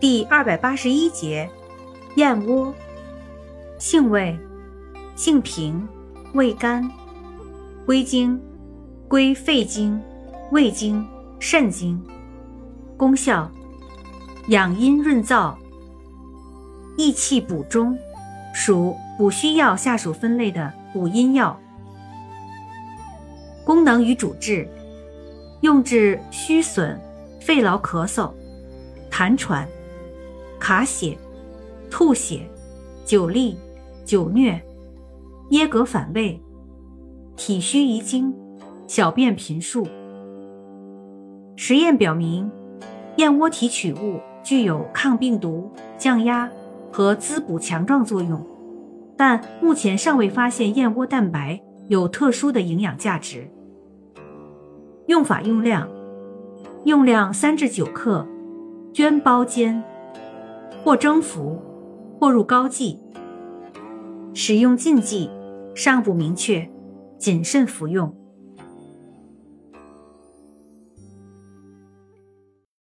[0.00, 1.50] 第二百八十一节，
[2.14, 2.72] 燕窝，
[3.78, 4.38] 性味，
[5.16, 5.88] 性平，
[6.34, 6.88] 味甘，
[7.84, 8.40] 归经，
[9.08, 10.00] 归肺经、
[10.52, 11.04] 胃经、
[11.40, 12.00] 肾经。
[12.96, 13.50] 功效，
[14.48, 15.56] 养阴润燥，
[16.96, 17.98] 益气补中，
[18.54, 21.58] 属补虚药下属分类的补阴药。
[23.64, 24.68] 功能与主治，
[25.62, 27.00] 用治虚损、
[27.40, 28.32] 肺痨、咳嗽、
[29.10, 29.68] 痰喘。
[30.58, 31.16] 卡血、
[31.90, 32.40] 吐血、
[33.04, 33.54] 久痢、
[34.04, 34.60] 久疟、
[35.50, 36.40] 噎膈反胃、
[37.36, 38.34] 体虚遗精、
[38.86, 39.86] 小便频数。
[41.56, 42.50] 实验表明，
[43.16, 46.50] 燕窝提取物具有抗病毒、降压
[46.92, 48.44] 和滋补强壮作用，
[49.16, 53.48] 但目前尚未发现燕窝蛋白有特殊的营养价值。
[55.06, 55.88] 用法用量：
[56.84, 58.26] 用量三至九克，
[58.92, 59.82] 绢包煎。
[60.84, 61.60] 或蒸服，
[62.18, 62.98] 或入膏剂。
[64.34, 65.30] 使用禁忌
[65.74, 66.70] 尚不明确，
[67.18, 68.14] 谨慎服用。